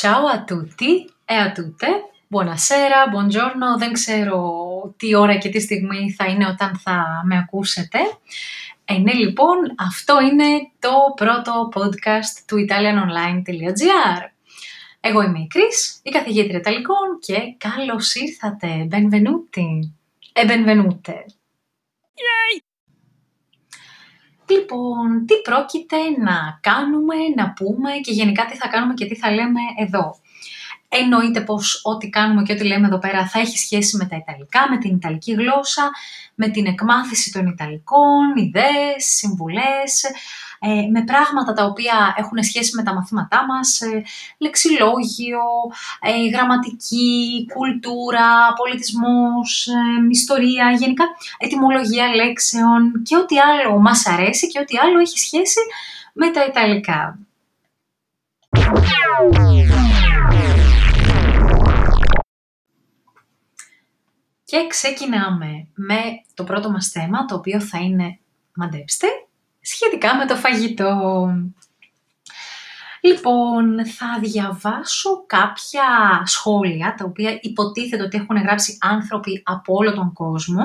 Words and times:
Ciao 0.00 0.28
a 0.28 0.44
tutti 0.44 1.12
e 1.24 1.34
a 1.34 1.50
tutte. 1.50 2.10
Buonasera, 2.28 3.08
buongiorno. 3.10 3.76
Δεν 3.78 3.92
ξέρω 3.92 4.40
τι 4.96 5.14
ώρα 5.14 5.36
και 5.36 5.48
τι 5.48 5.60
στιγμή 5.60 6.12
θα 6.12 6.26
είναι 6.26 6.46
όταν 6.46 6.78
θα 6.78 7.22
με 7.24 7.38
ακούσετε. 7.38 7.98
Ε, 8.84 8.98
ναι, 8.98 9.12
λοιπόν, 9.12 9.56
αυτό 9.78 10.20
είναι 10.20 10.70
το 10.78 10.90
πρώτο 11.16 11.68
podcast 11.74 12.42
του 12.46 12.66
italianonline.gr. 12.68 14.22
Εγώ 15.00 15.22
είμαι 15.22 15.38
η 15.38 15.46
Κρίς, 15.46 16.00
η 16.02 16.10
καθηγήτρια 16.10 16.58
Ιταλικών 16.58 17.18
και 17.20 17.54
καλώς 17.58 18.14
ήρθατε. 18.14 18.88
Benvenuti. 18.90 19.90
E 20.32 20.44
benvenute. 20.46 21.14
Yay! 22.14 22.67
Λοιπόν, 24.48 25.26
τι 25.26 25.34
πρόκειται 25.34 25.96
να 26.18 26.58
κάνουμε, 26.62 27.14
να 27.36 27.52
πούμε 27.52 27.90
και 28.02 28.12
γενικά 28.12 28.46
τι 28.46 28.56
θα 28.56 28.68
κάνουμε 28.68 28.94
και 28.94 29.06
τι 29.06 29.14
θα 29.14 29.30
λέμε 29.30 29.60
εδώ. 29.78 30.16
Εννοείται 30.88 31.40
πως 31.40 31.80
ό,τι 31.84 32.08
κάνουμε 32.08 32.42
και 32.42 32.52
ό,τι 32.52 32.64
λέμε 32.64 32.86
εδώ 32.86 32.98
πέρα 32.98 33.26
θα 33.26 33.38
έχει 33.40 33.58
σχέση 33.58 33.96
με 33.96 34.06
τα 34.06 34.16
Ιταλικά, 34.16 34.66
με 34.70 34.78
την 34.78 34.94
Ιταλική 34.94 35.32
γλώσσα, 35.32 35.90
με 36.34 36.48
την 36.48 36.66
εκμάθηση 36.66 37.32
των 37.32 37.46
Ιταλικών, 37.46 38.36
ιδέες, 38.36 39.04
συμβουλές, 39.04 40.04
ε, 40.60 40.88
με 40.90 41.04
πράγματα 41.04 41.52
τα 41.52 41.64
οποία 41.64 42.14
έχουν 42.16 42.42
σχέση 42.42 42.76
με 42.76 42.82
τα 42.82 42.94
μαθήματά 42.94 43.46
μας, 43.46 43.80
ε, 43.80 44.02
λεξιλόγιο, 44.38 45.42
ε, 46.00 46.28
γραμματική, 46.36 47.46
κουλτούρα, 47.54 48.52
πολιτισμός, 48.56 49.68
ιστορία, 50.10 50.70
γενικά 50.70 51.04
ετυμολογία 51.38 52.14
λέξεων 52.14 53.02
και 53.02 53.16
ό,τι 53.16 53.38
άλλο 53.38 53.78
μας 53.78 54.06
αρέσει 54.06 54.48
και 54.48 54.60
ό,τι 54.60 54.78
άλλο 54.78 54.98
έχει 54.98 55.18
σχέση 55.18 55.60
με 56.12 56.30
τα 56.30 56.44
Ιταλικά. 56.44 57.18
Και 64.50 64.66
ξεκινάμε 64.68 65.66
με 65.74 66.00
το 66.34 66.44
πρώτο 66.44 66.70
μας 66.70 66.88
θέμα, 66.88 67.24
το 67.24 67.34
οποίο 67.34 67.60
θα 67.60 67.78
είναι, 67.78 68.18
μαντέψτε, 68.54 69.06
σχετικά 69.60 70.16
με 70.16 70.26
το 70.26 70.36
φαγητό. 70.36 71.28
Λοιπόν, 73.00 73.86
θα 73.86 74.18
διαβάσω 74.20 75.24
κάποια 75.26 76.22
σχόλια, 76.24 76.94
τα 76.96 77.04
οποία 77.04 77.38
υποτίθεται 77.40 78.02
ότι 78.02 78.16
έχουν 78.16 78.36
γράψει 78.36 78.78
άνθρωποι 78.80 79.42
από 79.44 79.74
όλο 79.74 79.94
τον 79.94 80.12
κόσμο. 80.12 80.62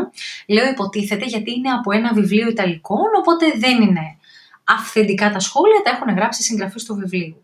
Λέω 0.48 0.70
υποτίθεται 0.70 1.26
γιατί 1.26 1.52
είναι 1.52 1.70
από 1.70 1.92
ένα 1.92 2.14
βιβλίο 2.14 2.48
Ιταλικών, 2.48 3.08
οπότε 3.20 3.54
δεν 3.58 3.81
είναι 3.81 4.17
αυθεντικά 4.64 5.31
τα 5.31 5.39
σχόλια, 5.39 5.81
τα 5.84 5.89
έχουν 5.89 6.16
γράψει 6.16 6.44
συγγραφείς 6.44 6.84
του 6.84 6.95
βιβλίου. 6.95 7.42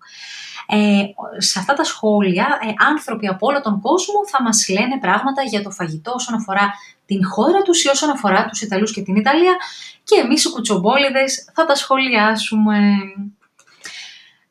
Ε, 0.71 1.03
σε 1.37 1.59
αυτά 1.59 1.73
τα 1.73 1.83
σχόλια, 1.83 2.59
ε, 2.61 2.73
άνθρωποι 2.89 3.27
από 3.27 3.47
όλο 3.47 3.61
τον 3.61 3.81
κόσμο 3.81 4.27
θα 4.27 4.43
μας 4.43 4.69
λένε 4.69 4.99
πράγματα 4.99 5.43
για 5.43 5.63
το 5.63 5.71
φαγητό 5.71 6.11
όσον 6.11 6.35
αφορά 6.35 6.73
την 7.05 7.25
χώρα 7.25 7.61
τους 7.61 7.83
ή 7.83 7.87
όσον 7.87 8.09
αφορά 8.09 8.45
τους 8.45 8.61
Ιταλούς 8.61 8.93
και 8.93 9.01
την 9.01 9.15
Ιταλία 9.15 9.55
και 10.03 10.15
εμείς 10.15 10.43
οι 10.43 10.49
κουτσομπόλιδες 10.49 11.49
θα 11.53 11.65
τα 11.65 11.75
σχολιάσουμε. 11.75 12.79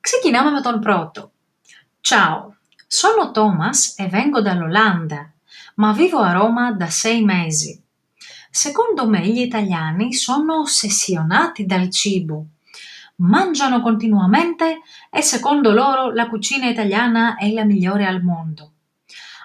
Ξεκινάμε 0.00 0.50
με 0.50 0.60
τον 0.60 0.80
πρώτο. 0.80 1.30
Ciao, 2.00 2.36
sono 3.00 3.30
Thomas 3.32 3.98
e 3.98 4.06
vengo 4.08 4.40
dall'Olanda, 4.40 5.20
ma 5.74 5.92
vivo 5.92 6.18
a 6.18 6.32
Roma 6.32 6.72
da 6.72 6.88
sei 6.88 7.22
mesi. 7.22 7.72
Secondo 8.50 9.06
me 9.12 9.20
gli 9.26 9.40
italiani 9.40 10.14
sono 10.14 10.60
ossessionati 10.60 11.66
dal 11.66 11.90
cibo. 11.90 12.46
Mangiano 13.17 13.81
continuamente 13.81 14.81
e 15.09 15.21
secondo 15.21 15.71
loro 15.71 16.11
la 16.11 16.27
cucina 16.27 16.67
italiana 16.67 17.35
è 17.35 17.49
la 17.51 17.63
migliore 17.63 18.05
al 18.05 18.21
mondo. 18.21 18.71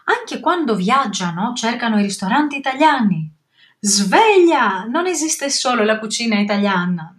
Anche 0.05 0.41
quando 0.41 0.75
viaggiano 0.75 1.53
cercano 1.55 1.99
i 1.99 2.03
ristoranti 2.03 2.57
italiani. 2.57 3.31
Sveglia! 3.79 4.85
Non 4.89 5.07
esiste 5.07 5.51
solo 5.51 5.85
la 5.85 5.99
cucina 5.99 6.39
italiana. 6.39 7.13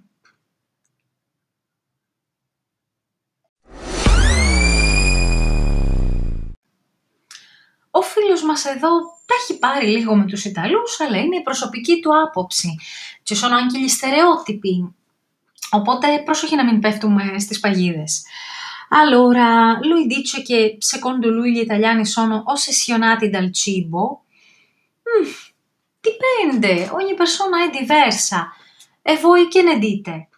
Ο 7.92 8.02
φίλος 8.02 8.44
μας 8.44 8.66
εδώ 8.66 8.90
τα 9.26 9.36
έχει 9.42 9.60
πάρει 9.60 9.88
λίγο 9.88 10.16
με 10.16 10.26
τους 10.26 10.46
Ιταλούς, 10.46 11.00
αλλά 11.00 11.18
είναι 11.18 11.36
η 11.36 11.42
προσωπική 11.42 12.00
του 12.00 12.22
άποψη. 12.22 12.80
Και 13.24 13.36
sono 13.36 13.56
anche 13.56 13.80
gli 13.80 13.88
stereotipi. 13.88 14.94
Οπότε 15.75 16.23
πρόσοχη 16.25 16.57
να 16.57 16.65
μην 16.65 16.81
πέφτουμε 16.81 17.39
στις 17.39 17.61
παγίδες. 17.61 18.23
Allora, 19.03 19.79
lui 19.91 20.07
dice 20.07 20.43
che 20.43 20.77
secondo 20.79 21.29
lui 21.29 21.53
gli 21.53 21.65
italiani 21.69 22.07
sono 22.07 22.43
ossessionati 22.47 23.29
dal 23.29 23.53
cibo. 23.53 24.25
Mm, 25.09 25.31
dipende, 26.07 26.89
ogni 26.99 27.15
persona 27.15 27.65
è 27.65 27.71
diversa. 27.71 28.53
E 29.03 29.17
voi 29.17 29.49
che 29.49 29.63
ne 29.63 29.79
dite? 29.79 30.29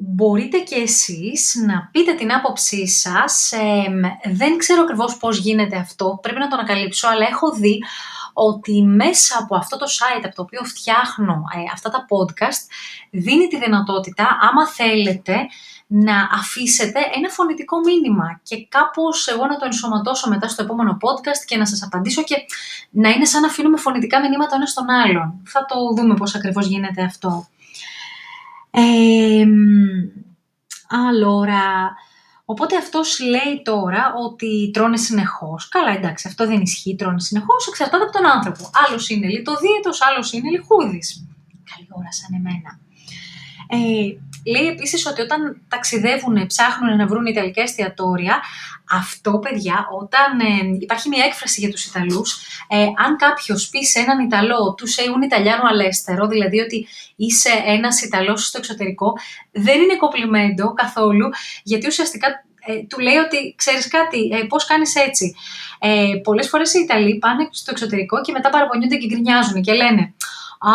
Μπορείτε 0.00 0.58
και 0.58 0.74
εσείς 0.74 1.54
να 1.66 1.88
πείτε 1.92 2.14
την 2.14 2.32
άποψή 2.32 2.86
σας. 2.86 3.52
δεν 4.24 4.58
ξέρω 4.58 4.82
ακριβώς 4.82 5.16
πώς 5.16 5.38
γίνεται 5.38 5.76
αυτό, 5.76 6.18
πρέπει 6.22 6.38
να 6.38 6.48
το 6.48 6.56
ανακαλύψω, 6.56 7.08
αλλά 7.08 7.26
έχω 7.26 7.52
δει 7.52 7.82
ότι 8.46 8.82
μέσα 8.82 9.38
από 9.42 9.56
αυτό 9.56 9.76
το 9.76 9.86
site 9.86 10.22
από 10.24 10.34
το 10.34 10.42
οποίο 10.42 10.64
φτιάχνω 10.64 11.32
ε, 11.32 11.58
αυτά 11.72 11.90
τα 11.90 12.06
podcast 12.10 12.62
δίνει 13.10 13.46
τη 13.46 13.58
δυνατότητα, 13.58 14.38
άμα 14.40 14.68
θέλετε, 14.68 15.36
να 15.90 16.28
αφήσετε 16.32 17.00
ένα 17.14 17.28
φωνητικό 17.28 17.78
μήνυμα 17.78 18.40
και 18.42 18.66
κάπως 18.68 19.26
εγώ 19.26 19.46
να 19.46 19.56
το 19.56 19.64
ενσωματώσω 19.64 20.28
μετά 20.28 20.48
στο 20.48 20.62
επόμενο 20.62 20.96
podcast 21.00 21.44
και 21.46 21.56
να 21.56 21.66
σας 21.66 21.82
απαντήσω 21.82 22.22
και 22.22 22.36
να 22.90 23.08
είναι 23.08 23.24
σαν 23.24 23.40
να 23.40 23.46
αφήνουμε 23.46 23.76
φωνητικά 23.76 24.20
μηνύματα 24.20 24.56
ένας 24.56 24.70
στον 24.70 24.90
άλλον. 24.90 25.40
Θα 25.44 25.64
το 25.64 25.74
δούμε 25.96 26.14
πώς 26.14 26.34
ακριβώς 26.34 26.66
γίνεται 26.66 27.02
αυτό. 27.02 27.46
Ε, 28.70 29.44
allora, 30.90 31.92
οπότε 32.52 32.76
αυτός 32.76 33.20
λέει 33.20 33.62
τώρα 33.64 34.14
ότι 34.26 34.70
τρώνε 34.72 34.96
συνεχώς. 34.96 35.68
Καλά 35.68 35.90
εντάξει, 35.90 36.28
αυτό 36.28 36.46
δεν 36.46 36.60
ισχύει, 36.60 36.94
τρώνε 36.94 37.20
συνεχώς, 37.20 37.66
εξαρτάται 37.68 38.04
από 38.04 38.12
τον 38.12 38.26
άνθρωπο. 38.26 38.70
Άλλος 38.86 39.08
είναι 39.08 39.26
λιτοδίαιτος, 39.26 40.02
άλλος 40.02 40.32
είναι 40.32 40.50
λιχούδης. 40.50 41.26
Καλή 41.70 41.88
ώρα 41.90 42.12
σαν 42.12 42.34
εμένα. 42.34 42.80
Ε, 43.70 43.76
Λέει 44.44 44.66
επίσης 44.66 45.06
ότι 45.06 45.20
όταν 45.20 45.60
ταξιδεύουν, 45.68 46.46
ψάχνουν 46.46 46.96
να 46.96 47.06
βρουν 47.06 47.26
Ιταλικά 47.26 47.62
εστιατόρια, 47.62 48.40
αυτό 48.90 49.38
παιδιά, 49.38 49.86
όταν 50.00 50.40
ε, 50.40 50.76
υπάρχει 50.80 51.08
μια 51.08 51.24
έκφραση 51.24 51.60
για 51.60 51.70
τους 51.70 51.84
Ιταλούς, 51.84 52.42
ε, 52.68 52.76
αν 52.76 53.16
κάποιος 53.16 53.68
πει 53.68 53.84
σε 53.84 53.98
έναν 53.98 54.18
Ιταλό, 54.18 54.74
του 54.74 54.86
sei 54.88 55.06
un 55.06 55.22
Italiano 55.30 55.64
all'estero, 55.72 56.28
δηλαδή 56.28 56.60
ότι 56.60 56.86
είσαι 57.16 57.50
ένας 57.66 58.02
Ιταλός 58.02 58.46
στο 58.46 58.58
εξωτερικό, 58.58 59.12
δεν 59.50 59.80
είναι 59.80 59.96
κοπλιμέντο 59.96 60.72
καθόλου, 60.72 61.28
γιατί 61.62 61.86
ουσιαστικά 61.86 62.28
ε, 62.66 62.82
του 62.88 62.98
λέει 62.98 63.16
ότι 63.16 63.54
ξέρεις 63.56 63.88
κάτι, 63.88 64.28
ε, 64.32 64.44
πώς 64.48 64.66
κάνεις 64.66 64.94
έτσι; 64.94 65.34
Ε, 65.80 66.20
πολλές 66.22 66.48
φορές 66.48 66.74
οι 66.74 66.80
Ιταλοί 66.80 67.18
πάνε 67.18 67.48
στο 67.50 67.70
εξωτερικό 67.70 68.20
και 68.20 68.32
μετά 68.32 68.50
παραπονιούνται 68.50 68.96
και 68.96 69.06
γκρινιάζουν 69.06 69.62
και 69.62 69.72
λένε 69.72 70.14
Α, 70.58 70.72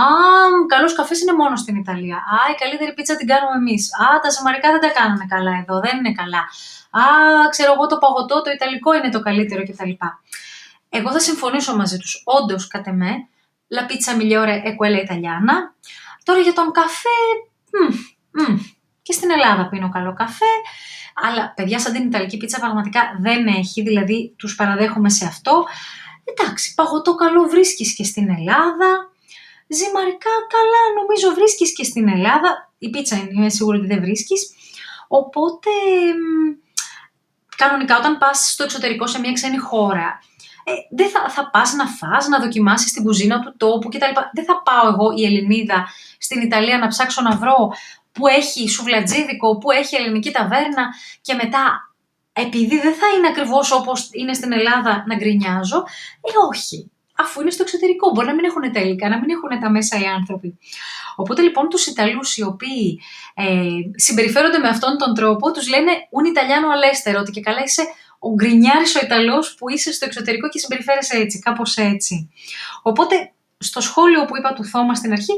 καλός 0.68 0.94
καφές 0.96 1.22
είναι 1.22 1.34
μόνος 1.34 1.60
στην 1.60 1.76
Ιταλία. 1.76 2.16
Α, 2.16 2.38
η 2.54 2.56
καλύτερη 2.56 2.94
πίτσα 2.94 3.16
την 3.16 3.28
κάνουμε 3.28 3.56
εμείς. 3.56 3.90
Α, 3.94 4.20
τα 4.20 4.30
σαμαρικά 4.32 4.72
δεν 4.72 4.82
τα 4.82 4.90
κάνουμε 5.00 5.26
καλά 5.30 5.52
εδώ, 5.62 5.80
δεν 5.80 5.98
είναι 5.98 6.12
καλά. 6.12 6.44
Α, 6.92 7.04
ξέρω 7.50 7.74
εγώ 7.74 7.88
το 7.88 7.98
παγωτό, 7.98 8.42
το 8.42 8.52
Ιταλικό 8.52 8.94
είναι 8.94 9.10
το 9.10 9.20
καλύτερο 9.20 9.64
κτλ. 9.64 9.92
Εγώ 10.90 11.12
θα 11.12 11.20
συμφωνήσω 11.20 11.76
μαζί 11.76 11.98
τους. 11.98 12.22
Όντως, 12.26 12.68
κατ' 12.68 12.88
εμέ, 12.88 13.28
la 13.76 13.84
pizza 13.90 14.16
migliore 14.20 14.56
è 14.68 14.76
quella 14.80 15.00
italiana. 15.08 15.56
Τώρα 16.24 16.40
για 16.40 16.54
τον 16.54 16.72
καφέ, 16.72 17.20
μ, 17.72 17.94
μ, 18.42 18.58
και 19.02 19.14
στην 19.14 19.32
Ελλάδα 19.32 19.70
πίνω 19.70 19.90
καλό 19.90 20.14
καφέ, 20.14 20.54
αλλά 21.14 21.54
παιδιά 21.56 21.80
σαν 21.80 21.94
την 21.94 22.06
Ιταλική 22.06 22.38
πίτσα 22.38 22.60
πραγματικά 22.60 23.02
δεν 23.20 23.48
έχει, 23.48 23.82
δηλαδή 23.82 24.34
τους 24.38 24.56
παραδέχομαι 24.56 25.10
σε 25.10 25.26
αυτό. 25.26 25.66
Εντάξει, 26.24 26.74
παγωτό 26.74 27.16
καλό 27.16 27.44
βρίσκεις 27.44 27.96
και 27.96 28.04
στην 28.04 28.30
Ελλάδα, 28.30 29.12
ζυμαρικά 29.68 30.34
καλά 30.56 30.82
νομίζω 31.00 31.34
βρίσκεις 31.34 31.74
και 31.74 31.84
στην 31.84 32.08
Ελλάδα. 32.10 32.72
Η 32.78 32.90
πίτσα 32.90 33.16
είναι, 33.16 33.30
είμαι 33.32 33.50
σίγουρη 33.50 33.78
ότι 33.78 33.88
δεν 33.88 34.02
βρίσκεις. 34.02 34.54
Οπότε, 35.08 35.70
κανονικά 37.58 37.98
όταν 37.98 38.18
πας 38.18 38.52
στο 38.52 38.64
εξωτερικό 38.64 39.08
σε 39.08 39.20
μια 39.20 39.32
ξένη 39.32 39.58
χώρα, 39.58 40.20
ε, 40.64 40.72
δεν 40.90 41.10
θα, 41.10 41.30
θα 41.30 41.50
πας 41.50 41.74
να 41.74 41.86
φας, 41.88 42.28
να 42.28 42.40
δοκιμάσεις 42.40 42.92
την 42.92 43.04
κουζίνα 43.04 43.40
του 43.40 43.54
τόπου 43.58 43.90
κτλ. 43.90 44.14
Δεν 44.34 44.46
θα 44.46 44.62
πάω 44.62 44.88
εγώ 44.88 45.12
η 45.18 45.26
Ελληνίδα 45.26 45.88
στην 46.18 46.42
Ιταλία 46.42 46.78
να 46.78 46.88
ψάξω 46.88 47.22
να 47.22 47.36
βρω 47.36 47.72
που 48.12 48.28
έχει 48.28 48.70
σουβλατζίδικο, 48.70 49.58
που 49.58 49.72
έχει 49.72 49.96
ελληνική 49.96 50.32
ταβέρνα 50.32 50.94
και 51.22 51.34
μετά 51.34 51.94
επειδή 52.34 52.80
δεν 52.80 52.94
θα 52.94 53.08
είναι 53.18 53.28
ακριβώς 53.28 53.72
όπως 53.72 54.10
είναι 54.12 54.34
στην 54.34 54.52
Ελλάδα 54.52 55.04
να 55.08 55.16
γκρινιάζω, 55.16 55.84
ε 56.22 56.32
όχι 56.50 56.92
αφού 57.18 57.42
είναι 57.42 57.52
στο 57.52 57.64
εξωτερικό. 57.64 58.12
Μπορεί 58.12 58.28
να 58.28 58.34
μην 58.34 58.46
έχουν 58.46 58.72
τελικά, 58.72 59.10
να 59.10 59.20
μην 59.20 59.30
έχουν 59.30 59.60
τα 59.60 59.70
μέσα 59.70 60.00
οι 60.00 60.06
άνθρωποι. 60.06 60.58
Οπότε 61.16 61.42
λοιπόν 61.42 61.70
τους 61.70 61.86
Ιταλούς 61.86 62.38
οι 62.38 62.44
οποίοι 62.44 63.00
ε, 63.34 63.44
συμπεριφέρονται 63.96 64.58
με 64.58 64.68
αυτόν 64.68 64.98
τον 64.98 65.14
τρόπο, 65.14 65.52
τους 65.52 65.70
λένε 65.70 65.92
Un 65.92 66.26
Italiano 66.34 66.70
all'estero, 66.76 67.20
ότι 67.20 67.32
και 67.32 67.42
καλά 67.42 67.64
είσαι 67.64 67.84
ο 68.20 68.34
γκρινιάρης 68.34 68.96
ο 68.96 69.00
Ιταλός 69.04 69.56
που 69.56 69.70
είσαι 69.70 69.92
στο 69.92 70.06
εξωτερικό 70.06 70.50
και 70.50 70.60
συμπεριφέρεσαι 70.60 71.18
έτσι, 71.18 71.40
κάπως 71.40 71.78
έτσι. 71.78 72.30
Οπότε 72.82 73.32
στο 73.58 73.82
σχόλιο 73.82 74.26
που 74.26 74.38
είπα 74.38 74.54
του 74.54 74.66
Θώμα 74.66 74.96
στην 74.96 75.12
αρχή, 75.12 75.34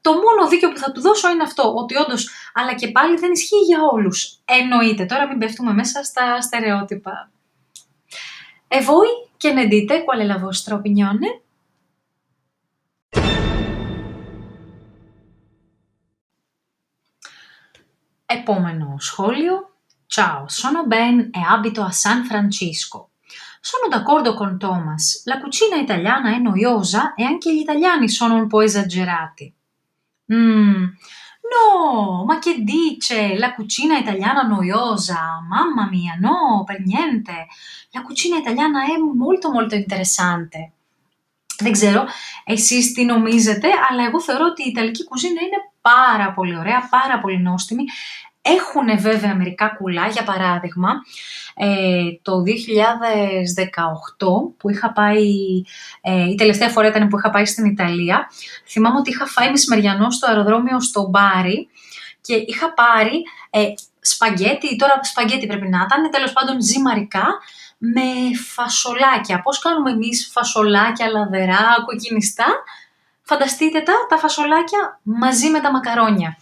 το 0.00 0.12
μόνο 0.12 0.48
δίκαιο 0.48 0.70
που 0.72 0.78
θα 0.78 0.92
του 0.92 1.00
δώσω 1.00 1.30
είναι 1.30 1.42
αυτό, 1.42 1.74
ότι 1.74 1.96
όντως, 1.96 2.30
αλλά 2.54 2.74
και 2.74 2.88
πάλι 2.88 3.16
δεν 3.16 3.32
ισχύει 3.32 3.64
για 3.66 3.78
όλους. 3.92 4.38
Εννοείται, 4.44 5.04
τώρα 5.04 5.28
μην 5.28 5.38
πέφτουμε 5.38 5.72
μέσα 5.72 6.02
στα 6.02 6.40
στερεότυπα. 6.40 7.30
E 8.67 8.81
voi 8.81 9.07
che 9.37 9.53
ne 9.53 9.67
dite? 9.67 10.03
Qual 10.03 10.19
è 10.19 10.25
la 10.25 10.37
vostra 10.37 10.75
opinione? 10.75 11.41
Επόμενο 18.25 18.95
σχόλιο. 18.99 19.69
Ciao, 20.05 20.47
sono 20.47 20.85
Ben 20.85 21.29
e 21.33 21.39
abito 21.39 21.81
a 21.83 21.91
San 21.91 22.25
Francisco. 22.25 23.11
Sono 23.59 23.87
d'accordo 23.87 24.33
con 24.33 24.57
Thomas, 24.57 25.23
la 25.25 25.39
cucina 25.39 25.75
italiana 25.75 26.33
è 26.33 26.37
noiosa 26.37 27.13
e 27.13 27.23
anche 27.23 27.53
gli 27.53 27.59
italiani 27.59 28.09
sono 28.09 28.35
un 28.35 28.47
po' 28.47 28.61
esagerati. 28.61 29.53
Mm, 30.33 30.85
no, 31.51 32.23
ma 32.25 32.39
che 32.39 32.63
dice? 32.63 33.35
La 33.37 33.53
cucina 33.53 33.97
italiana 33.97 34.41
noiosa? 34.43 35.39
Mamma 35.47 35.87
mia, 35.89 36.15
no, 36.19 36.63
per 36.65 36.81
niente. 36.81 37.47
La 37.91 38.01
cucina 38.01 38.37
italiana 38.37 38.85
è 38.85 38.97
molto 38.97 39.51
molto 39.51 39.75
interessante. 39.75 40.71
Δεν 41.57 41.71
ξέρω 41.71 42.05
εσείς 42.43 42.93
τι 42.93 43.05
νομίζετε, 43.05 43.67
αλλά 43.89 44.03
εγώ 44.05 44.21
θεωρώ 44.21 44.45
ότι 44.45 44.63
η 44.63 44.69
Ιταλική 44.69 45.03
κουζίνα 45.03 45.41
είναι 45.41 45.71
πάρα 45.81 46.33
πολύ 46.33 46.57
ωραία, 46.57 46.87
πάρα 46.89 47.19
πολύ 47.19 47.37
νόστιμη. 47.37 47.83
Έχουν 48.48 49.00
βέβαια 49.00 49.34
μερικά 49.34 49.68
κουλά, 49.68 50.08
για 50.08 50.24
παράδειγμα, 50.24 50.90
ε, 51.54 52.02
το 52.22 52.42
2018 52.42 54.54
που 54.56 54.70
είχα 54.70 54.92
πάει, 54.92 55.24
ε, 56.00 56.28
η 56.28 56.34
τελευταία 56.34 56.68
φορά 56.68 56.88
ήταν 56.88 57.08
που 57.08 57.18
είχα 57.18 57.30
πάει 57.30 57.44
στην 57.44 57.64
Ιταλία, 57.64 58.30
θυμάμαι 58.66 58.98
ότι 58.98 59.10
είχα 59.10 59.26
φάει 59.26 59.50
μεσημεριανό 59.50 60.10
στο 60.10 60.26
αεροδρόμιο 60.26 60.80
στο 60.80 61.08
Μπάρι 61.08 61.68
και 62.20 62.34
είχα 62.34 62.74
πάρει 62.74 63.22
ε, 63.50 63.64
σπαγγέτι, 64.00 64.76
τώρα 64.76 65.00
σπαγγέτι 65.02 65.46
πρέπει 65.46 65.68
να 65.68 65.86
ήταν, 65.86 66.10
τέλος 66.10 66.32
πάντων 66.32 66.62
ζυμαρικά, 66.62 67.26
με 67.78 68.02
φασολάκια. 68.54 69.42
Πώς 69.42 69.58
κάνουμε 69.58 69.90
εμείς 69.90 70.30
φασολάκια 70.32 71.10
λαδερά, 71.10 71.76
κοκκινιστά, 71.86 72.46
φανταστείτε 73.22 73.80
τα, 73.80 73.92
τα 74.08 74.16
φασολάκια 74.16 75.00
μαζί 75.02 75.48
με 75.48 75.60
τα 75.60 75.70
μακαρόνια. 75.70 76.36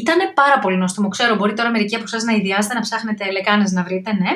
Ήταν 0.00 0.18
πάρα 0.34 0.58
πολύ 0.58 0.76
νόστιμο. 0.76 1.08
Ξέρω, 1.08 1.34
μπορεί 1.34 1.52
τώρα 1.54 1.70
μερικοί 1.70 1.94
από 1.94 2.04
εσάς 2.06 2.22
να 2.22 2.32
ιδιάζετε, 2.32 2.74
να 2.74 2.80
ψάχνετε 2.80 3.30
λεκάνες 3.30 3.72
να 3.72 3.82
βρείτε, 3.82 4.12
ναι. 4.12 4.30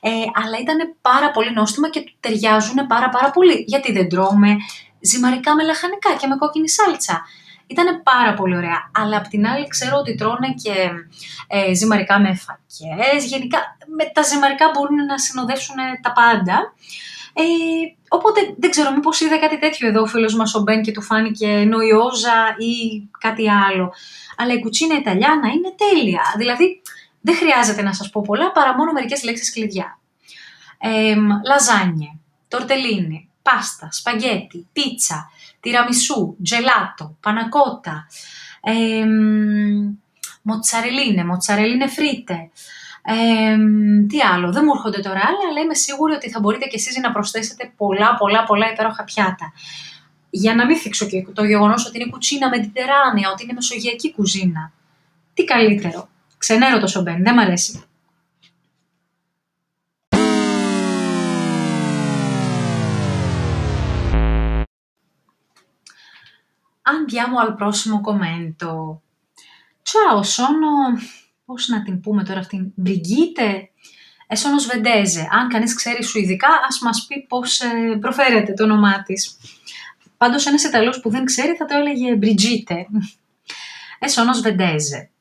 Ε, 0.00 0.10
αλλά 0.42 0.56
ήταν 0.60 0.78
πάρα 1.02 1.30
πολύ 1.30 1.52
νόστιμα 1.52 1.90
και 1.90 2.00
του 2.00 2.12
ταιριάζουν 2.20 2.86
πάρα 2.86 3.08
πάρα 3.08 3.30
πολύ. 3.30 3.64
Γιατί 3.66 3.92
δεν 3.92 4.08
τρώμε 4.08 4.56
ζυμαρικά 5.00 5.54
με 5.54 5.62
λαχανικά 5.62 6.10
και 6.20 6.26
με 6.26 6.36
κόκκινη 6.36 6.68
σάλτσα. 6.68 7.26
Ήταν 7.66 8.02
πάρα 8.02 8.34
πολύ 8.34 8.56
ωραία. 8.56 8.90
Αλλά 9.00 9.16
απ' 9.16 9.28
την 9.28 9.46
άλλη 9.46 9.66
ξέρω 9.68 9.96
ότι 9.96 10.14
τρώνε 10.14 10.54
και 10.62 10.74
ε, 11.46 11.74
ζυμαρικά 11.74 12.20
με 12.20 12.34
φακές. 12.34 13.24
Γενικά 13.24 13.58
με 13.96 14.04
τα 14.14 14.22
ζυμαρικά 14.22 14.70
μπορούν 14.74 15.04
να 15.04 15.18
συνοδεύσουν 15.18 15.76
τα 16.02 16.12
πάντα. 16.12 16.72
Ε, 17.34 17.42
οπότε 18.08 18.54
δεν 18.58 18.70
ξέρω 18.70 18.92
μήπως 18.92 19.20
είδε 19.20 19.36
κάτι 19.36 19.58
τέτοιο 19.58 19.88
εδώ 19.88 20.02
ο 20.02 20.06
φίλος 20.06 20.34
μας 20.34 20.54
ο 20.54 20.60
Μπεν 20.60 20.82
και 20.82 20.92
του 20.92 21.02
φάνηκε 21.02 21.46
νοϊόζα 21.46 22.56
ή 22.58 23.02
κάτι 23.18 23.50
άλλο 23.50 23.92
αλλά 24.36 24.52
η 24.52 24.60
κουτσίνα 24.60 24.96
Ιταλιάνα 24.96 25.48
είναι 25.48 25.74
τέλεια. 25.76 26.22
Δηλαδή, 26.36 26.82
δεν 27.20 27.34
χρειάζεται 27.34 27.82
να 27.82 27.92
σας 27.92 28.10
πω 28.10 28.22
πολλά, 28.26 28.52
παρά 28.52 28.74
μόνο 28.76 28.92
μερικές 28.92 29.22
λέξεις 29.22 29.52
κλειδιά. 29.52 29.98
Ε, 30.78 31.14
λαζάνιε, 31.46 32.08
τορτελίνι, 32.48 33.28
πάστα, 33.42 33.88
σπαγγέτι, 33.92 34.66
πίτσα, 34.72 35.30
τυραμισού, 35.60 36.36
τζελάτο, 36.42 37.16
πανακότα, 37.20 38.06
ε, 38.60 39.04
μοτσαρελίνε, 40.42 41.24
μοτσαρελίνε 41.24 41.86
φρίτε, 41.86 42.50
ε, 43.02 43.56
τι 44.08 44.20
άλλο, 44.20 44.52
δεν 44.52 44.62
μου 44.64 44.72
έρχονται 44.74 45.00
τώρα 45.00 45.20
άλλα, 45.20 45.50
αλλά 45.50 45.60
είμαι 45.60 45.74
σίγουρη 45.74 46.14
ότι 46.14 46.30
θα 46.30 46.40
μπορείτε 46.40 46.66
κι 46.66 46.76
εσείς 46.76 46.96
να 46.96 47.12
προσθέσετε 47.12 47.72
πολλά, 47.76 48.16
πολλά, 48.16 48.44
πολλά 48.44 48.70
υπέροχα 48.72 49.04
πιάτα 49.04 49.52
για 50.34 50.54
να 50.54 50.66
μην 50.66 50.76
θίξω 50.76 51.06
και 51.06 51.26
το 51.34 51.44
γεγονός 51.44 51.86
ότι 51.86 52.00
είναι 52.00 52.10
κουτσίνα 52.10 52.50
τεράνια, 52.50 53.30
ότι 53.30 53.42
είναι 53.42 53.52
μεσογειακή 53.52 54.12
κουζίνα. 54.12 54.72
Τι 55.34 55.44
καλύτερο. 55.44 56.08
Ξενέρω 56.38 56.78
το 56.80 56.86
σομπέν, 56.86 57.22
δεν 57.22 57.34
μ' 57.34 57.38
αρέσει. 57.38 57.84
Andiamo 66.94 67.38
al 67.38 67.54
prossimo 67.60 68.00
commento. 68.08 68.70
Ciao, 69.90 70.16
sono... 70.36 70.68
Πώς 71.51 71.67
να 71.67 71.83
την 71.83 71.99
πούμε 71.99 72.23
τώρα 72.23 72.39
αυτήν, 72.39 72.71
Μπριγκίτε, 72.75 73.69
ε, 74.27 74.35
sono 74.35 74.59
svedese. 74.59 75.27
Αν 75.31 75.47
κανείς 75.47 75.75
ξέρει 75.75 76.03
σου 76.03 76.19
ειδικά, 76.19 76.47
ας 76.67 76.79
μας 76.79 77.05
πει 77.07 77.25
πώς 77.27 77.59
ε, 77.59 77.97
προφέρεται 77.99 78.53
το 78.53 78.63
όνομά 78.63 79.03
της. 79.03 79.37
Πάντω 80.17 80.37
ένα 80.45 80.57
Ιταλό 80.67 80.99
που 81.01 81.09
δεν 81.09 81.25
ξέρει 81.25 81.55
θα 81.55 81.65
το 81.65 81.77
έλεγε 81.77 82.17
Brigitte. 82.21 82.85
E 83.99 84.07
sono 84.07 84.33
svedese. 84.33 85.11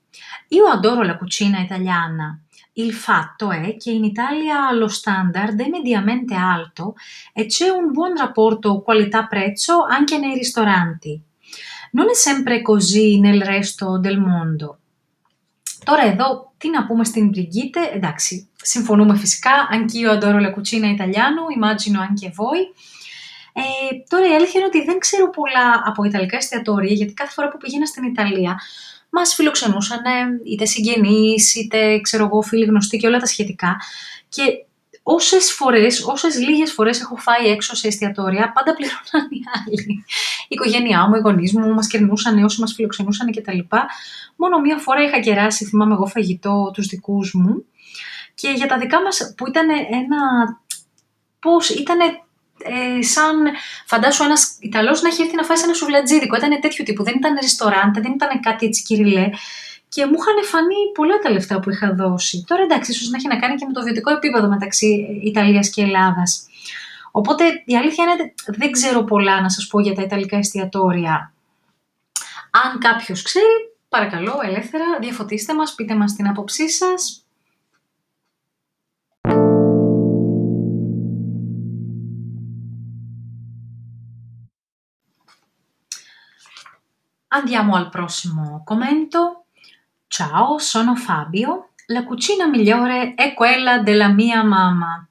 Io 0.48 0.66
adoro 0.66 1.02
la 1.02 1.16
cucina 1.16 1.60
italiana. 1.60 2.38
Il 2.74 2.92
fatto 2.92 3.50
è 3.50 3.76
che 3.76 3.90
in 3.90 4.04
Italia 4.04 4.70
lo 4.72 4.88
standard 4.88 5.58
è 5.60 5.68
mediamente 5.68 6.34
alto 6.34 6.94
e 7.32 7.46
c'è 7.46 7.68
un 7.68 7.90
buon 7.90 8.16
rapporto 8.16 8.82
qualità-prezzo 8.82 9.84
anche 9.84 10.18
nei 10.18 10.34
ristoranti. 10.34 11.18
Non 11.92 12.10
è 12.10 12.14
sempre 12.14 12.60
così 12.60 13.18
nel 13.18 13.42
resto 13.42 13.98
del 13.98 14.18
mondo. 14.20 14.79
Τώρα 15.85 16.05
εδώ 16.05 16.53
τι 16.57 16.69
να 16.69 16.85
πούμε 16.85 17.03
στην 17.03 17.31
Brigitte, 17.35 17.95
εντάξει, 17.95 18.49
συμφωνούμε 18.61 19.17
φυσικά, 19.17 19.51
anch'io 19.71 20.09
adoro 20.09 20.39
la 20.39 20.53
cucina 20.53 20.87
italiana, 20.87 21.41
immagino 21.57 21.99
anche 21.99 22.31
voi. 22.35 22.59
Ε, 23.53 23.61
τώρα 24.09 24.31
η 24.31 24.33
αλήθεια 24.33 24.59
είναι 24.59 24.65
ότι 24.65 24.83
δεν 24.83 24.99
ξέρω 24.99 25.29
πολλά 25.29 25.83
από 25.85 26.03
Ιταλικά 26.03 26.37
εστιατόρια, 26.37 26.93
γιατί 26.93 27.13
κάθε 27.13 27.31
φορά 27.31 27.47
που 27.47 27.57
πήγαινα 27.57 27.85
στην 27.85 28.03
Ιταλία 28.03 28.59
μας 29.09 29.33
φιλοξενούσαν 29.33 30.01
είτε 30.45 30.65
συγγενείς, 30.65 31.55
είτε 31.55 31.99
ξέρω 31.99 32.25
εγώ, 32.25 32.41
φίλοι 32.41 32.65
γνωστοί 32.65 32.97
και 32.97 33.07
όλα 33.07 33.19
τα 33.19 33.25
σχετικά. 33.25 33.77
Και 34.29 34.43
όσες 35.03 35.51
φορές, 35.51 36.03
όσες 36.05 36.39
λίγες 36.39 36.71
φορές 36.71 36.99
έχω 37.01 37.15
φάει 37.15 37.47
έξω 37.47 37.75
σε 37.75 37.87
εστιατόρια, 37.87 38.51
πάντα 38.51 38.73
πληρώναν 38.75 39.31
οι 39.31 39.41
άλλοι. 39.53 40.05
Η 40.43 40.47
οικογένειά 40.47 41.07
μου, 41.07 41.15
οι 41.15 41.19
γονείς 41.19 41.53
μου, 41.53 41.73
μας 41.73 41.87
κερνούσαν 41.87 42.43
όσοι 42.43 42.59
μας 42.59 42.73
φιλοξενούσαν 42.73 43.31
κτλ. 43.31 43.59
Μόνο 44.35 44.59
μία 44.59 44.77
φορά 44.77 45.03
είχα 45.03 45.19
κεράσει, 45.19 45.65
θυμάμαι 45.65 45.93
εγώ, 45.93 46.05
φαγητό 46.05 46.71
τους 46.73 46.87
δικούς 46.87 47.33
μου. 47.33 47.65
Και 48.33 48.49
για 48.49 48.67
τα 48.67 48.77
δικά 48.77 49.01
μας 49.01 49.33
που 49.37 49.47
ήταν 49.47 49.69
ένα. 49.69 50.19
Πώς 51.39 51.69
ήταν 51.69 51.99
ε, 52.63 53.01
σαν 53.01 53.35
φαντάσου 53.85 54.23
ένας 54.23 54.57
Ιταλός 54.59 55.01
να 55.01 55.09
έχει 55.09 55.21
έρθει 55.21 55.35
να 55.35 55.43
φάει 55.43 55.59
ένα 55.63 55.73
σουβλατζίδικο. 55.73 56.35
Ήταν 56.35 56.61
τέτοιο 56.61 56.83
τύπου. 56.83 57.03
Δεν 57.03 57.13
ήταν 57.17 57.37
ρεστοράντε, 57.41 58.01
δεν 58.01 58.11
ήταν 58.11 58.39
κάτι 58.39 58.65
έτσι 58.65 58.83
κυριλέ. 58.83 59.29
Και 59.93 60.05
μου 60.05 60.17
είχαν 60.19 60.43
φανεί 60.45 60.91
πολλά 60.93 61.17
τα 61.19 61.29
λεφτά 61.29 61.59
που 61.59 61.69
είχα 61.69 61.93
δώσει. 61.93 62.43
Τώρα 62.47 62.63
εντάξει, 62.63 62.91
ίσως 62.91 63.09
να 63.09 63.17
έχει 63.17 63.27
να 63.27 63.39
κάνει 63.39 63.55
και 63.55 63.65
με 63.65 63.73
το 63.73 63.81
βιωτικό 63.81 64.11
επίπεδο 64.11 64.47
μεταξύ 64.47 65.19
Ιταλίας 65.23 65.69
και 65.69 65.81
Ελλάδας. 65.81 66.45
Οπότε 67.11 67.43
η 67.65 67.77
αλήθεια 67.77 68.03
είναι 68.03 68.33
δεν 68.45 68.71
ξέρω 68.71 69.03
πολλά 69.03 69.41
να 69.41 69.49
σας 69.49 69.67
πω 69.67 69.79
για 69.79 69.93
τα 69.93 70.01
Ιταλικά 70.01 70.37
εστιατόρια. 70.37 71.33
Αν 72.51 72.79
κάποιος 72.79 73.21
ξέρει, 73.21 73.73
παρακαλώ 73.89 74.39
ελεύθερα 74.43 74.85
διαφωτίστε 74.99 75.53
μας, 75.53 75.75
πείτε 75.75 75.95
μας 75.95 76.15
την 76.15 76.27
άποψή 76.27 76.69
σας. 76.69 77.25
Andiamo 87.33 87.75
al 87.79 87.87
prossimo 87.95 88.61
commento. 88.65 89.40
Ciao, 90.21 90.59
sono 90.59 90.95
Fabio. 90.95 91.69
La 91.87 92.03
cucina 92.03 92.45
migliore 92.45 93.15
è 93.15 93.33
quella 93.33 93.79
della 93.79 94.09
mia 94.09 94.43
mamma. 94.43 95.03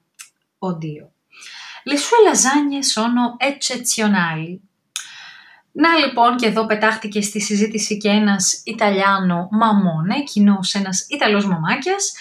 Oddio. 0.59 1.11
Le 1.83 1.97
sue 1.97 2.23
lasagne 2.23 2.81
sono 2.81 3.35
eccezionali. 3.37 4.61
Να 5.71 5.95
λοιπόν 5.95 6.35
και 6.35 6.45
εδώ 6.45 6.65
πετάχτηκε 6.65 7.21
στη 7.21 7.41
συζήτηση 7.41 7.97
και 7.97 8.09
ένας 8.09 8.61
Ιταλιάνο 8.65 9.47
μαμόνε, 9.51 10.23
κοινό 10.23 10.59
ένας 10.73 11.05
Ιταλός 11.09 11.45
μαμάκιας, 11.45 12.13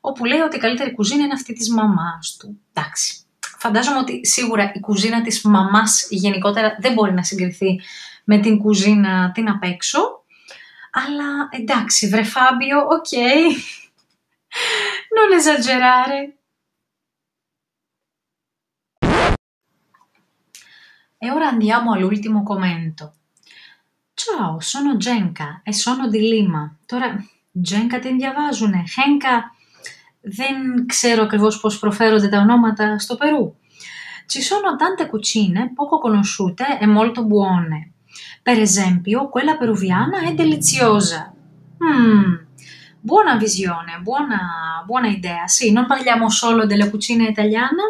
όπου 0.00 0.24
λέει 0.24 0.40
ότι 0.40 0.56
η 0.56 0.60
καλύτερη 0.60 0.94
κουζίνα 0.94 1.22
είναι 1.24 1.32
αυτή 1.32 1.52
της 1.52 1.70
μαμάς 1.70 2.36
του. 2.38 2.60
Εντάξει, 2.72 3.20
φαντάζομαι 3.58 3.98
ότι 3.98 4.26
σίγουρα 4.26 4.72
η 4.74 4.80
κουζίνα 4.80 5.22
της 5.22 5.42
μαμάς 5.42 6.06
γενικότερα 6.10 6.76
δεν 6.80 6.92
μπορεί 6.92 7.12
να 7.12 7.22
συγκριθεί 7.22 7.80
με 8.24 8.38
την 8.38 8.58
κουζίνα 8.58 9.30
την 9.34 9.48
απ' 9.48 9.64
έξω. 9.64 10.23
Αλλά 10.96 11.48
εντάξει 11.50 12.08
βρε 12.08 12.22
Φάμπιο, 12.22 12.78
οκ. 12.78 13.06
Okay. 13.12 13.42
non 15.14 15.32
esagerare. 15.32 16.38
E 21.18 21.30
ora 21.30 21.48
andiamo 21.48 21.92
all'ultimo 21.92 22.42
commento. 22.42 23.14
Ciao, 24.14 24.60
sono 24.60 24.96
Genka 24.96 25.62
e 25.64 25.72
sono 25.72 26.08
di 26.08 26.20
Lima. 26.20 26.76
Τώρα, 26.86 27.24
Genka 27.50 27.98
ti 27.98 28.12
διαβάζουνε. 28.12 28.84
Χένκα, 28.86 29.52
non 30.20 30.86
ξέρω 30.86 31.22
ακριβώ 31.22 31.48
πώς 31.60 31.78
προφέρονται 31.78 32.28
τα 32.28 32.38
ονόματα 32.38 32.98
στο 32.98 33.16
Perù. 33.16 33.56
Ci 34.26 34.40
sono 34.40 34.76
tante 34.76 35.06
cucine 35.06 35.72
poco 35.74 35.98
conosciute 35.98 36.78
e 36.78 36.86
molto 36.86 37.24
buone. 37.24 37.93
Per 38.41 38.59
esempio, 38.59 39.29
quella 39.29 39.57
peruviana 39.57 40.19
è 40.21 40.33
deliziosa. 40.33 41.33
Mm, 41.83 42.35
buona 42.99 43.35
visione, 43.35 43.99
buona, 44.01 44.83
buona 44.85 45.07
idea. 45.07 45.47
Sì, 45.47 45.71
non 45.71 45.85
parliamo 45.85 46.29
solo 46.29 46.65
della 46.65 46.89
cucina 46.89 47.27
italiana. 47.27 47.83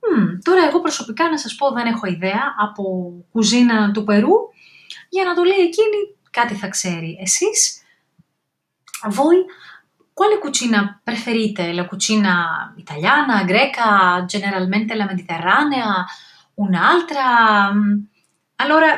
Mm, 0.00 0.38
τώρα 0.42 0.66
εγώ 0.68 0.80
προσωπικά 0.80 1.30
να 1.30 1.38
σας 1.38 1.54
πω 1.54 1.70
δεν 1.72 1.86
έχω 1.86 2.06
ιδέα 2.06 2.54
από 2.58 3.12
κουζίνα 3.32 3.90
του 3.90 4.04
Περού. 4.04 4.34
Για 5.08 5.24
να 5.24 5.34
το 5.34 5.42
λέει 5.42 5.58
εκείνη 5.58 5.96
κάτι 6.30 6.54
θα 6.54 6.68
ξέρει. 6.68 7.18
Εσείς, 7.20 7.82
voi, 9.08 9.36
quale 10.14 10.38
cucina 10.38 11.00
preferite? 11.02 11.72
La 11.72 11.86
cucina 11.86 12.74
italiana, 12.76 13.44
greca, 13.44 14.24
generalmente 14.26 14.94
la 14.94 15.06
mediterranea, 15.06 16.04
un'altra? 16.54 17.72
Allora, 18.55 18.89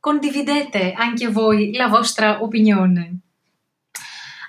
condividete 0.00 0.92
anche 0.96 1.28
voi 1.28 1.72
la 1.72 1.88
vostra 1.88 2.42
opinione. 2.42 3.22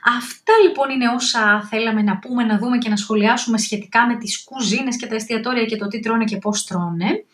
Αυτά 0.05 0.53
λοιπόν 0.63 0.89
είναι 0.89 1.09
όσα 1.09 1.67
θέλαμε 1.69 2.01
να 2.01 2.17
πούμε, 2.17 2.43
να 2.43 2.57
δούμε 2.57 2.77
και 2.77 2.89
να 2.89 2.95
σχολιάσουμε 2.95 3.57
σχετικά 3.57 4.07
με 4.07 4.17
τις 4.17 4.43
κουζίνες 4.43 4.97
και 4.97 5.07
τα 5.07 5.15
εστιατόρια 5.15 5.65
και 5.65 5.77
το 5.77 5.87
τι 5.87 5.99
τρώνε 5.99 6.23
και 6.23 6.37
πώς 6.37 6.65
τρώνε. 6.65 7.25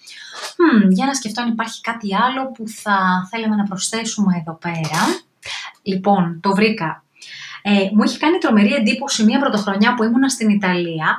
για 0.90 1.06
να 1.06 1.14
σκεφτώ 1.14 1.42
αν 1.42 1.52
υπάρχει 1.52 1.82
κάτι 1.82 2.16
άλλο 2.16 2.52
που 2.52 2.64
θα 2.68 3.28
θέλαμε 3.32 3.56
να 3.56 3.64
προσθέσουμε 3.64 4.38
εδώ 4.40 4.54
πέρα. 4.54 5.02
Λοιπόν, 5.82 6.40
το 6.42 6.56
βρήκα. 6.56 7.04
Ε, 7.62 7.90
μου 7.94 8.04
είχε 8.04 8.18
κάνει 8.18 8.38
τρομερή 8.38 8.74
εντύπωση 8.74 9.24
μία 9.24 9.40
πρωτοχρονιά 9.40 9.94
που 9.94 10.04
ήμουνα 10.04 10.30
στην 10.30 10.50
Ιταλία, 10.50 11.18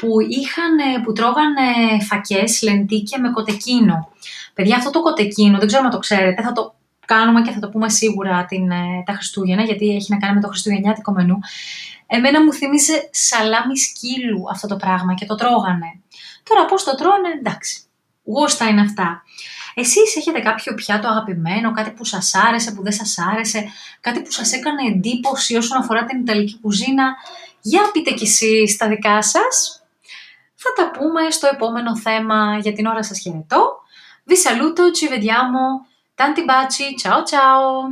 που, 0.00 0.08
είχαν, 0.28 1.02
που 1.04 1.12
τρώγανε 1.12 1.66
φακές, 2.08 2.62
λεντίκια 2.62 3.20
με 3.20 3.30
κοτεκίνο. 3.30 4.08
Παιδιά, 4.54 4.76
αυτό 4.76 4.90
το 4.90 5.02
κοτεκίνο, 5.02 5.58
δεν 5.58 5.66
ξέρω 5.66 5.84
αν 5.84 5.90
το 5.90 5.98
ξέρετε, 5.98 6.42
θα 6.42 6.52
το 6.52 6.74
κάνουμε 7.06 7.42
και 7.42 7.50
θα 7.50 7.60
το 7.60 7.68
πούμε 7.68 7.88
σίγουρα 7.88 8.44
την, 8.44 8.70
ε, 8.70 9.02
τα 9.06 9.12
Χριστούγεννα, 9.12 9.62
γιατί 9.62 9.94
έχει 9.94 10.12
να 10.12 10.18
κάνει 10.18 10.34
με 10.34 10.40
το 10.40 10.48
Χριστουγεννιάτικο 10.48 11.12
μενού. 11.12 11.38
Εμένα 12.06 12.44
μου 12.44 12.52
θυμίσε 12.52 13.08
σαλάμι 13.12 13.78
σκύλου 13.78 14.42
αυτό 14.50 14.66
το 14.68 14.76
πράγμα 14.76 15.14
και 15.14 15.26
το 15.26 15.34
τρώγανε. 15.34 15.90
Τώρα 16.42 16.64
πώς 16.64 16.84
το 16.84 16.94
τρώνε, 16.94 17.28
εντάξει, 17.38 17.80
γούστα 18.24 18.68
είναι 18.68 18.80
αυτά. 18.80 19.22
Εσείς 19.74 20.16
έχετε 20.16 20.40
κάποιο 20.40 20.74
πιάτο 20.74 21.08
αγαπημένο, 21.08 21.72
κάτι 21.72 21.90
που 21.90 22.04
σας 22.04 22.34
άρεσε, 22.34 22.72
που 22.72 22.82
δεν 22.82 22.92
σας 22.92 23.18
άρεσε, 23.32 23.64
κάτι 24.00 24.20
που 24.22 24.30
σας 24.30 24.52
έκανε 24.52 24.82
εντύπωση 24.88 25.56
όσον 25.56 25.78
αφορά 25.78 26.04
την 26.04 26.20
Ιταλική 26.20 26.58
κουζίνα; 26.60 27.16
Για 27.60 27.90
πείτε 27.92 28.10
κι 28.10 28.24
εσείς 28.24 28.76
τα 28.76 28.88
δικά 28.88 29.22
σας. 29.22 29.77
Θα 30.60 30.72
τα 30.76 30.90
πούμε 30.90 31.30
στο 31.30 31.46
επόμενο 31.46 31.96
θέμα. 31.96 32.58
Για 32.58 32.72
την 32.72 32.86
ώρα 32.86 33.02
σας 33.02 33.18
χαιρετώ. 33.18 33.78
Vi 34.28 34.36
saluto, 34.36 34.92
ci 34.92 35.08
vediamo 35.08 35.86
Tanti 36.14 36.44
baci, 36.44 36.96
ciao 36.96 37.24
ciao! 37.24 37.88